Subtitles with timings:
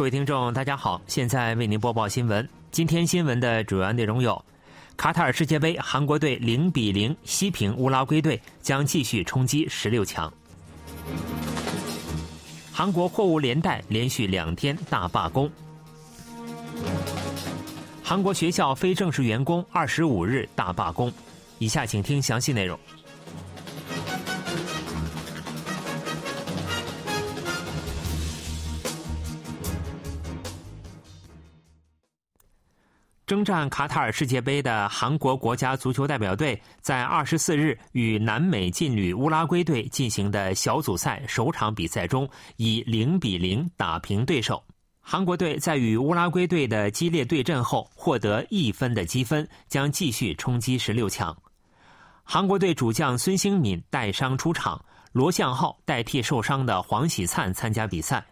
[0.00, 2.48] 各位听众，大家好，现在为您播报新闻。
[2.70, 4.42] 今天新闻的主要内容有：
[4.96, 10.32] 卡塔尔世界杯，韩国队零比零西平乌拉圭队，将继续冲击十六强；
[12.72, 15.46] 韩国货物连带连续两天大罢工；
[18.02, 21.12] 韩国学校非正式员工二十五日大罢工。
[21.58, 22.80] 以下请听详细内容。
[33.40, 44.62] 征战卡塔尔世界杯的韩国国家足球代表队，在二十四日与南美劲旅乌拉圭队进行的小组赛首场比赛中，以零比零打平对手。
[45.00, 51.34] 韩国队在与乌拉圭队的激烈对阵后，获得一分的积分，将继续冲击十六强。
[52.22, 58.22] 韩国队主将孙兴敏带伤出场，罗相浩代替受伤的黄喜灿参加比赛。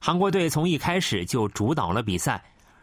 [0.00, 2.40] 韩国队从一开始就主导了比赛。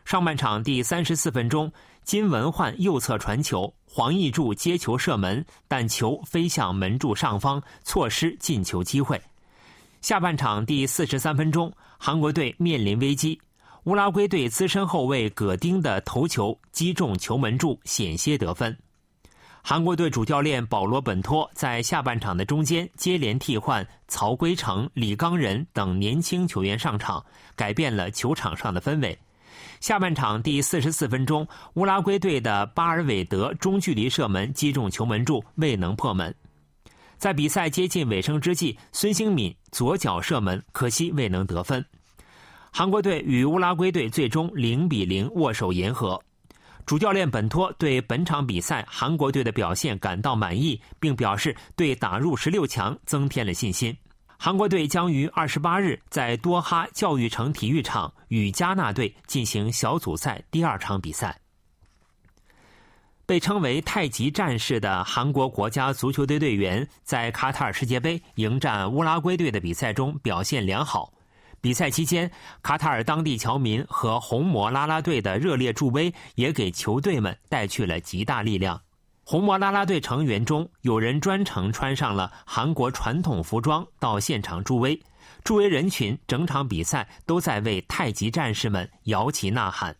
[0.09, 1.71] 上半场第三十四分钟，
[2.03, 9.21] 金文焕右侧传球，黄义柱接球射门，但球飞向门柱上方，错失进球机会。
[10.01, 13.39] 下半场第四十三分钟，韩国队面临危机，
[13.83, 18.75] 乌拉圭队资深后卫葛丁的头球击中球门柱，险些得分。
[19.61, 27.23] 韩国队主教练保罗本托在下半场的中间接连替换曹圭成、李刚仁等年轻球员上场，
[27.55, 29.15] 改变了球场上的氛围。
[29.79, 36.33] 下半场第四十四分钟，乌拉圭队的巴尔韦德中距离射门击中球门柱，未能破门。
[37.17, 41.83] 在比赛接近尾声之际，孙兴敏左脚射门，可惜未能得分。
[42.71, 46.21] 韩国队与乌拉圭队最终零比零握手言和。
[46.85, 53.95] 主教练本托对本场比赛韩国队的表现感到满意，并表示对打入十六强增添了信心。
[54.41, 61.41] 韩国队将于二十八日在多哈教育城体育场与加纳队进行小组赛第二场比赛。
[63.25, 71.11] 被称为“太极战士”的韩国国家足球队队员在卡塔尔世界杯迎战乌拉圭队的比赛中表现良好。
[71.59, 72.31] 比赛期间，
[72.63, 78.81] 卡塔尔当地侨民和红魔拉拉队的热烈助威也给球队们带去了极大力量。
[79.31, 84.99] 红魔啦啦队成员中有人专程穿上了韩国传统服装到现场助威，
[85.43, 89.95] 助威人群整场比赛都在为太极战士们摇旗呐喊。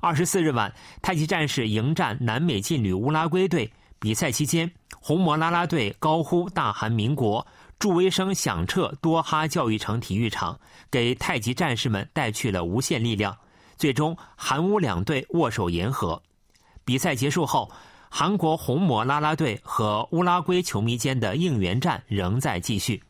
[0.00, 4.68] 二十四日晚，太极战士迎战南美劲旅乌拉圭队，比赛期间，
[4.98, 7.46] 红魔啦啦队高呼大韩民国，
[7.78, 10.58] 助威声响彻多哈教育城体育场，
[10.90, 13.38] 给太极战士们带去了无限力量。
[13.76, 16.20] 最终，韩乌两队握手言和。
[16.84, 17.70] 比赛结束后。
[18.16, 23.02] 韩国红魔啦啦队和乌拉圭球迷间的应援战仍在继续。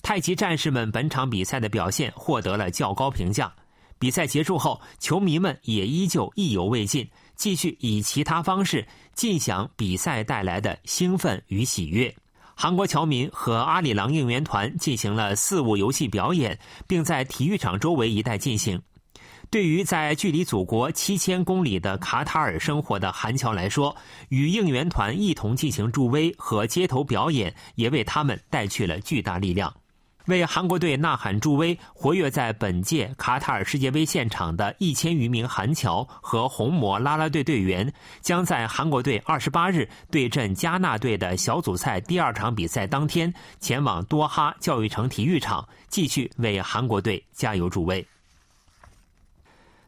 [0.00, 3.52] 太极战士们本场比赛的表现获得了较高评价。
[3.98, 12.16] 比赛结束后，球迷们也依旧意犹未尽，继续以其他方式尽享比赛带来的兴奋与喜悦。
[12.54, 18.80] 韩国侨民和阿里郎应援团进行了四物游戏表演，并在体育场周围一带进行。
[19.54, 23.94] 对于在距离祖国七千公里的卡塔尔生活的韩侨来说，
[24.28, 29.72] 与应援团一同进行助威和街头表演，也为他们带去了巨大力量。
[30.26, 48.04] 为韩国队呐喊助威，活跃在本届卡塔尔世界杯现场的一千余名韩侨和红魔啦啦队队员，将在韩国队二十八日对阵加纳队的小组赛第二场比赛当天，前往多哈教育城体育场，继续为韩国队加油助威。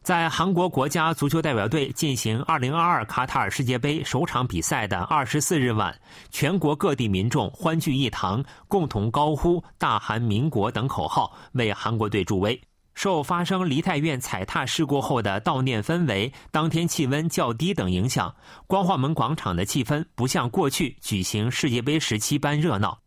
[0.07, 5.93] 在韩国国家足球代表队进行2022卡塔尔世界杯首场比赛的24日晚，
[6.31, 12.57] 全国各地民众欢聚一堂，共同高呼“大韩民国”等口号，为韩国队助威。
[12.95, 18.33] 受发生梨泰院踩踏事故后的悼念氛围、当天气温较低等影响，
[18.65, 22.97] 光化门广场的气氛不像过去举行世界杯时期般热闹。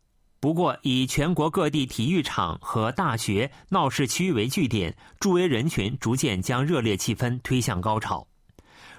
[0.41, 8.27] 不过，以全国各地体育场和大学、闹市区为据点，助威人群逐渐将热烈气氛推向高潮。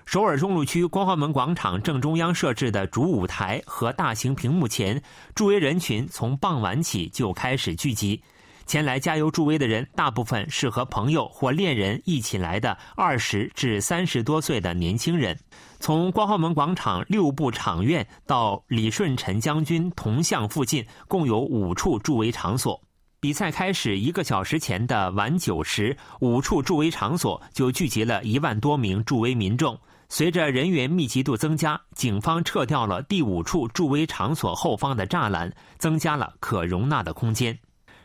[0.06, 5.02] 首尔中路区光华门广场正中央设置的主舞台和大型屏幕前，
[5.34, 8.22] 助威人群从傍晚起就开始聚集。
[8.72, 15.38] 前来加油助威的人，大部分是和朋友或恋人一起来的二十至三十多岁的年轻人。
[15.82, 22.82] 从光华门广场六部场院到李舜臣将军铜像附近，共有五处助威场所。
[23.20, 29.78] 比赛开始一个小时前的晚九时，五处助威场所就聚集了一万多名助威民众。
[30.08, 37.60] 随着人员密集度增加，警方撤掉了第五处助威场所后方的栅栏，增加了可容纳的空间。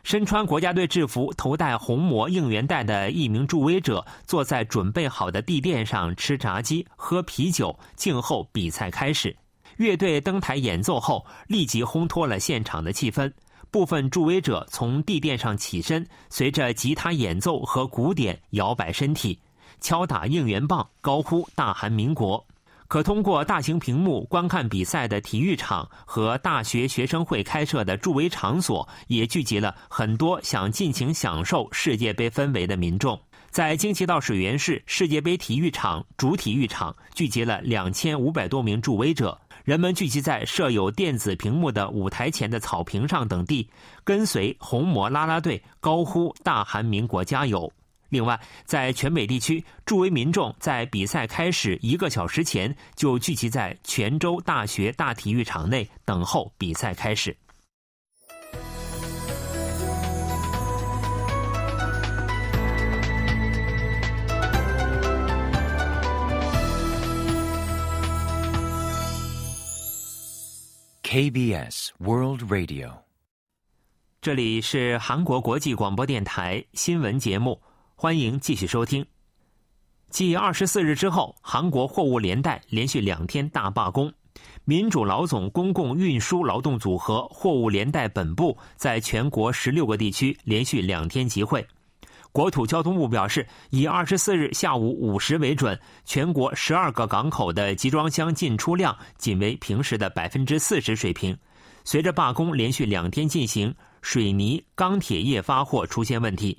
[0.07, 9.35] 身穿国家队制服、头戴红魔应援带的一名助威者坐在准备好的地垫上吃炸鸡、喝啤酒，静候比赛开始。
[9.75, 13.29] 乐队登台演奏后，立即烘托了现场的气氛。
[13.69, 19.37] 部分助威者从地垫上起身，随着吉他演奏和鼓点摇摆身体，
[19.81, 22.41] 敲打应援棒，高呼大韩民国。
[22.87, 33.19] 可通过大型屏幕观看比赛的体育场和大学学生会开设的助威场所，也聚集了很多想尽情享受世界杯氛围的民众。
[33.49, 43.67] 在京畿道水源市世界杯体育场主体育场，聚集了两千五百多名助威者，人们聚集在设有电子屏幕的舞台前的草坪上等地，
[44.03, 47.71] 跟随红魔啦啦队高呼“大韩民国加油”。
[48.09, 57.35] 另外，在全美地区，助威民众在比赛开始一个小时前就聚集在泉州大学大体育场内等候比赛开始。
[71.03, 72.91] KBS World Radio，
[74.21, 77.61] 这里是韩国国际广播电台新闻节目。
[77.99, 79.03] 欢迎继续收听。
[80.11, 84.13] 继二十四日之后，韩国货物连带连续两天大罢工。
[84.65, 91.67] 民主老总公共运输劳动组合货物连带本部在全国十六个地区连续两天集会。
[92.31, 101.35] 国土交通部表示，以二十四日下午五时为准，全国十二个港口的集装箱进出量仅为平时的百分之四十水平。
[101.83, 103.73] 随着罢工连续两天进行，
[104.03, 106.55] 水泥、钢铁业发货出现问题。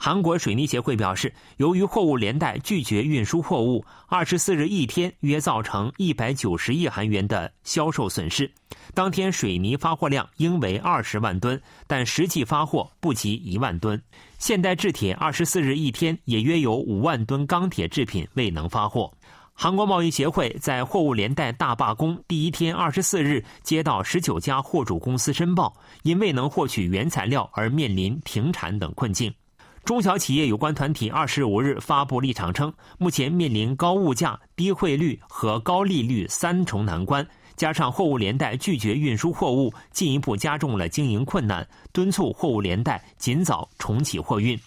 [0.00, 8.48] 韩国水泥协会表示，由于货物连带拒绝运输货物，二十四日一天约造成一百九十亿韩元的销售损失。
[8.94, 14.00] 当天水泥发货量应为二十万吨，但实际发货不及一万吨。
[14.38, 19.12] 现代制铁二十四日一天也约有五万吨钢铁制品未能发货。
[19.52, 29.34] 韩国贸易协会在货物连带大罢工第一天二十四日接到十九家货主公司申报，因未能获取原材料而面临停产等困境。
[29.88, 37.26] 中小企业有关团体二十五日发布立场称，目前面临高物价、低汇率和高利率三重难关，
[37.56, 44.60] 加上货物连带拒绝运输货物，进一步加重了经营困难，敦促货物连带尽早重启货运。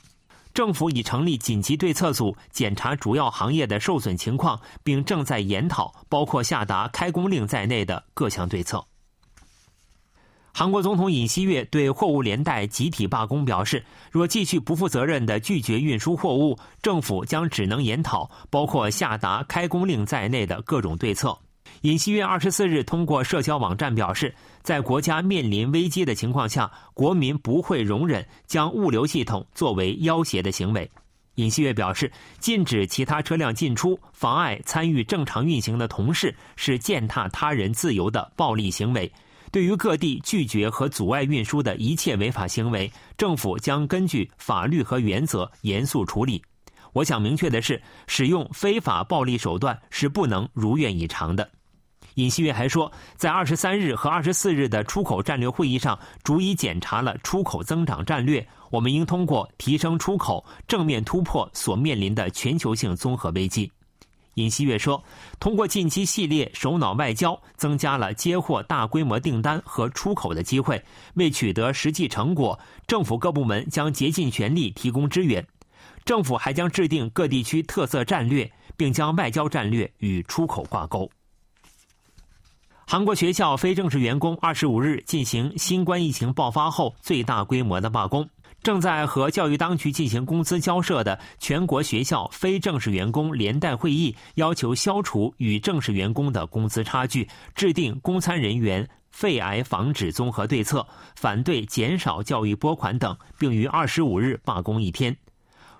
[0.55, 8.83] 政府已成立紧急对策组，检查主要行业的受损情况，并正在研讨包括下达开工令在内的各项对策。
[10.53, 21.37] 韩国总统尹锡悦对货物连带集体罢工表示，若继续不负责任的拒绝运输货物，政府将只能研讨包括下达开工令在内的各种对策。
[21.81, 30.89] 尹锡悦二十四日通过社交网站表示，在国家面临危机的情况下，国民不会容忍将物流系统作为要挟的行为。
[31.35, 39.09] 尹锡悦表示，禁止其他车辆进出、妨碍参与正常运行的同事是践踏他人自由的暴力行为。
[39.51, 46.41] 对于各地拒绝和阻碍运输的一切违法行为，政府将根据法律和原则严肃处理。
[46.93, 51.49] 我想明确的是，使用非法暴力手段是不能如愿以偿的。
[52.15, 58.45] 尹锡悦还说，在二十三日和二十四日的出口战略会议上，逐一检查了出口增长战略。
[58.69, 63.69] 我们应通过提升出口，正面突破所面临的全球性综合危机。
[64.35, 65.03] 尹锡悦说
[65.39, 70.81] ：“通过近期系列首脑外交，增加了接获大规模订单和出口的机会。
[71.15, 72.57] 为取得实际成果，
[72.87, 75.45] 政府各部门将竭尽全力提供支援。
[76.05, 81.09] 政府还将制定各地区特色战略，并将外交战略与出口挂钩。”
[82.87, 88.27] 韩国学校非正式员工二十五日进行新冠疫情爆发后最大规模的罢工。
[88.63, 105.15] 正在和教育当局进行工资交涉的全国学校非正式员工连带会议要求消除与正式员工的工资差距，制定公参人员肺癌防止综合对策，反对减少教育拨款等，并于二十五日罢工一天。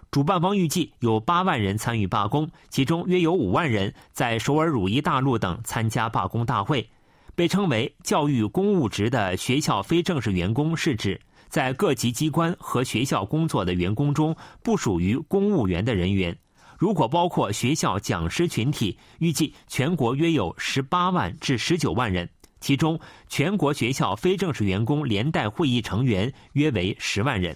[0.10, 6.90] 主办方预计有八万人参与罢工，其中约有五万人在首尔汝矣大陆等参加罢工大会。
[7.34, 11.20] 被称为教育公务职的学校非正式员工是指。
[11.51, 16.36] 在各级机关和学校工作的员工中，不属于公务员的人员，
[16.79, 22.29] 如果包括学校讲师群体，预计全国约有十八万至十九万人，
[22.62, 27.53] 其中全国学校非正式员工连带会议成员约为十万人。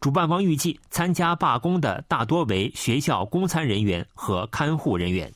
[0.00, 5.30] 主办方预计参加罢工的大多为学校公参人员和看护人员。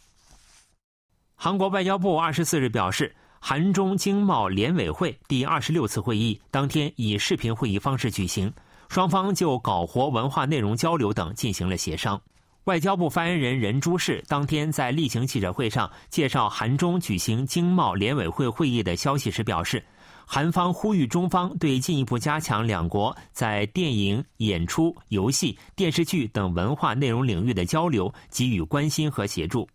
[1.34, 3.14] 韩国外交部二十四日表示。
[3.48, 8.52] 韩中经贸联委会第二十六次会议当天以视频会议方式举行，
[8.88, 12.20] 双方就搞活文化内容交流等进行了协商。
[12.64, 19.80] 外交部发言人任珠世当天在例行记者会上介绍韩中举行经贸联委会会议的消息时表示，
[20.24, 29.68] 韩方呼吁中方对进一步加强两国在电影、演出、游戏、电视剧等文化内容领域的交流给予关心和协助。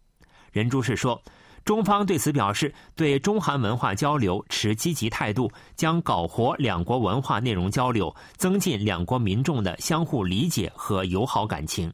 [0.51, 1.17] 任珠世说。
[1.63, 11.91] 中方对此表示，对中韩文化交流持积极态度，将搞活两国文化内容交流，增进两国民众的相互理解和友好感情。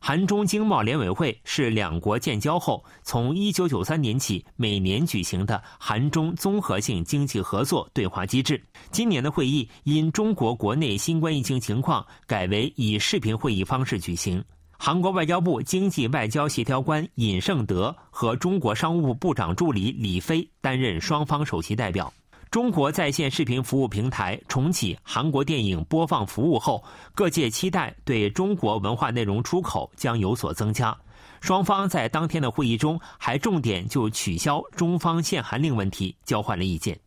[0.00, 8.62] 韩中经贸联委会是两国建交后从1993年起每年举行的韩中综合性经济合作对话机制。
[8.90, 14.44] 今年的会议因中国国内新冠疫情情况，改为以视频会议方式举行。
[14.86, 22.12] 韩国外交部经济外交协调官尹胜德和中国商务部部长助理李飞担任双方首席代表。
[22.50, 30.94] 中国在线视频服务平台重启韩国电影播放服务后，各界期待对中国文化内容出口将有所增加。
[31.40, 37.00] 双方在当天的会议中还重点就取消中方限韩令问题交换了意见。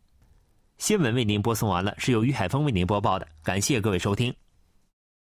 [0.80, 4.34] 新闻为您播送完了，是由于海峰为您播报的，感谢各位收听。